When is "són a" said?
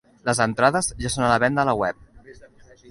1.17-1.31